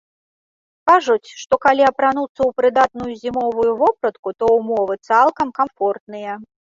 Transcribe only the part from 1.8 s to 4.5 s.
апрануцца ў прыдатную зімовую вопратку, то